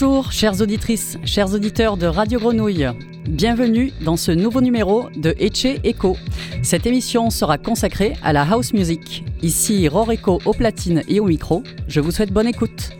Bonjour, 0.00 0.30
chères 0.30 0.60
auditrices, 0.60 1.18
chers 1.24 1.52
auditeurs 1.52 1.96
de 1.96 2.06
Radio 2.06 2.38
Grenouille. 2.38 2.86
Bienvenue 3.28 3.92
dans 4.00 4.16
ce 4.16 4.30
nouveau 4.30 4.60
numéro 4.60 5.08
de 5.16 5.34
Eche 5.40 5.80
Echo. 5.82 6.16
Cette 6.62 6.86
émission 6.86 7.30
sera 7.30 7.58
consacrée 7.58 8.12
à 8.22 8.32
la 8.32 8.42
house 8.42 8.72
music. 8.72 9.24
Ici 9.42 9.88
Rorico 9.88 10.38
au 10.44 10.52
platine 10.52 11.02
et 11.08 11.18
au 11.18 11.24
micro. 11.24 11.64
Je 11.88 11.98
vous 11.98 12.12
souhaite 12.12 12.32
bonne 12.32 12.46
écoute. 12.46 12.90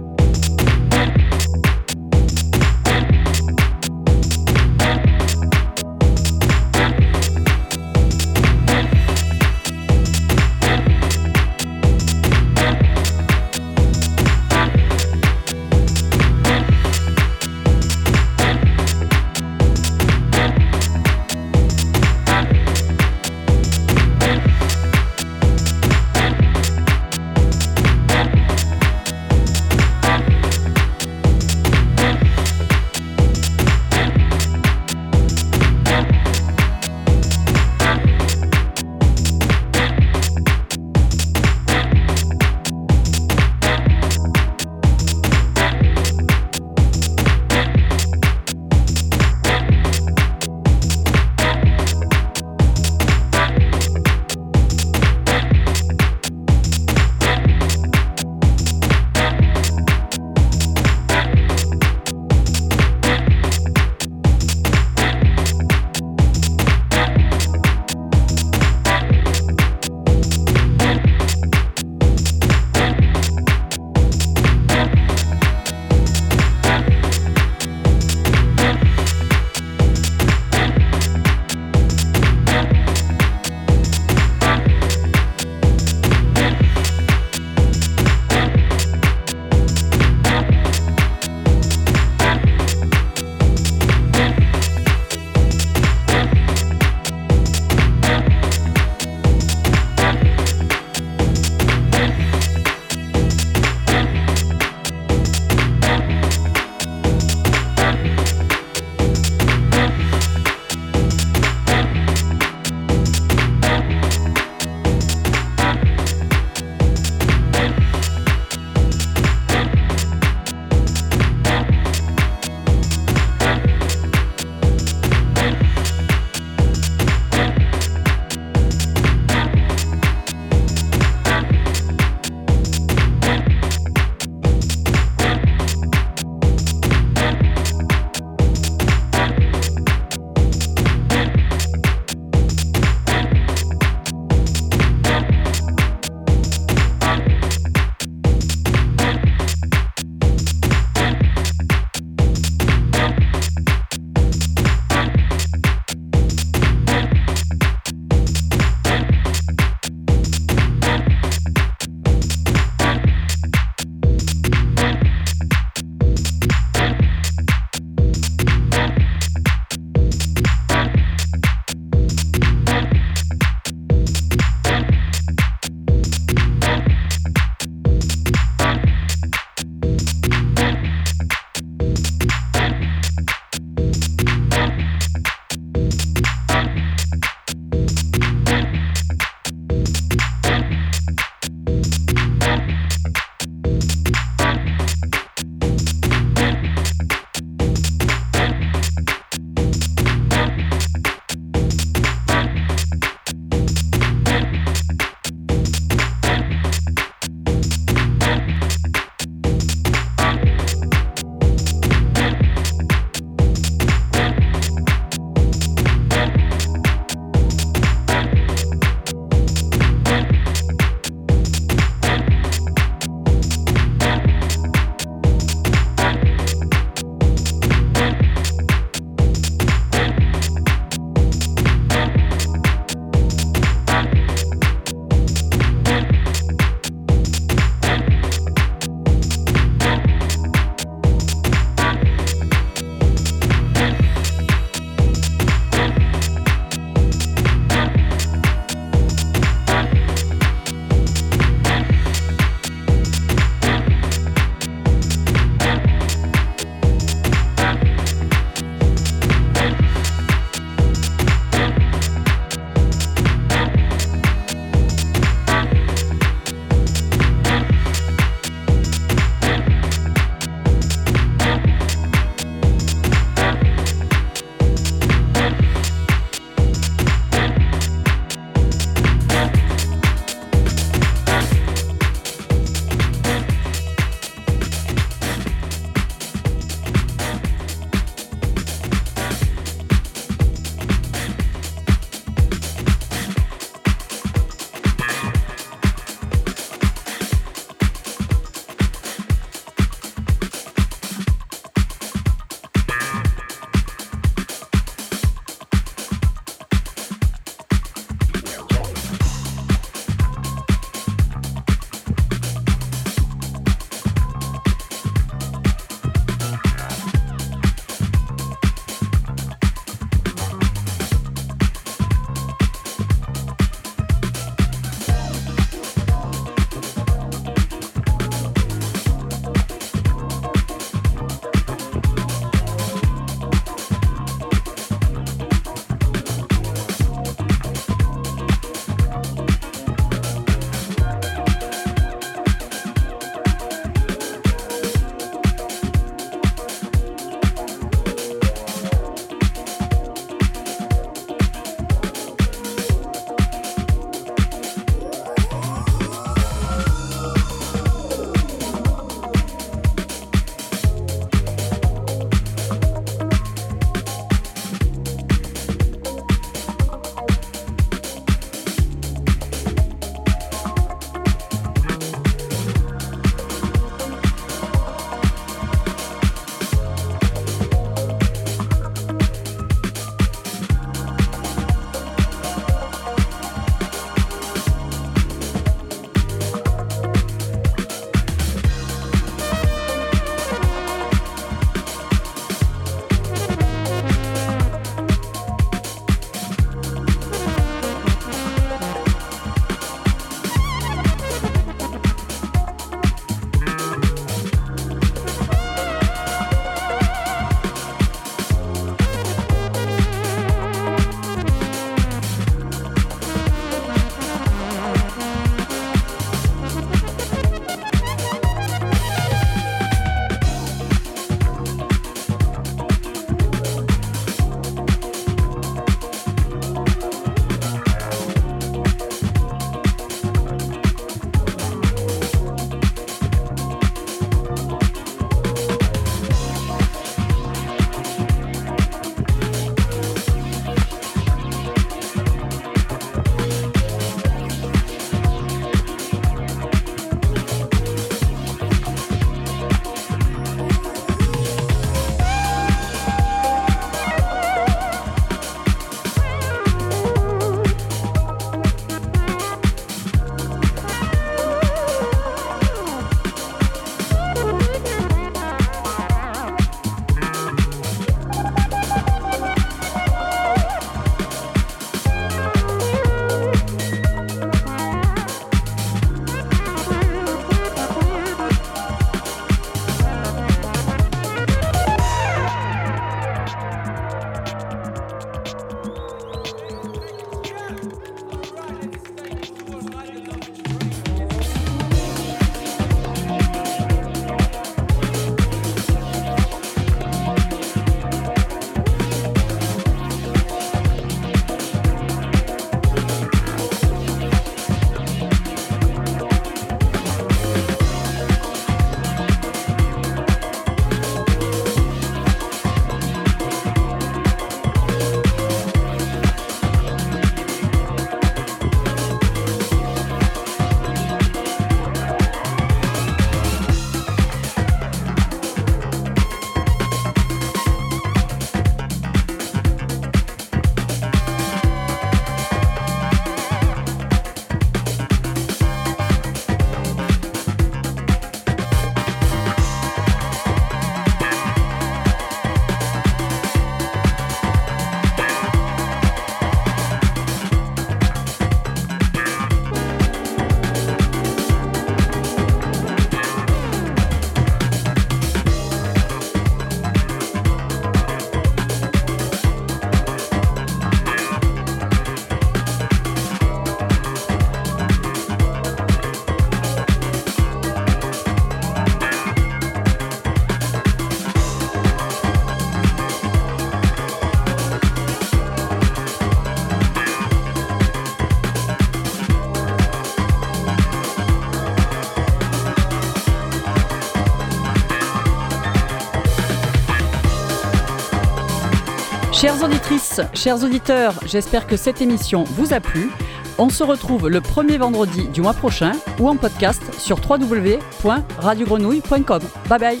Chères 589.34 589.62
auditrices, 589.64 590.20
chers 590.32 590.62
auditeurs, 590.62 591.14
j'espère 591.26 591.66
que 591.66 591.76
cette 591.76 592.00
émission 592.00 592.44
vous 592.44 592.72
a 592.72 592.78
plu. 592.78 593.10
On 593.58 593.68
se 593.68 593.82
retrouve 593.82 594.28
le 594.28 594.40
premier 594.40 594.78
vendredi 594.78 595.26
du 595.26 595.42
mois 595.42 595.54
prochain 595.54 595.90
ou 596.20 596.28
en 596.28 596.36
podcast 596.36 596.80
sur 597.00 597.18
www.radiogrenouille.com. 597.28 599.42
Bye 599.68 599.80
bye 599.80 600.00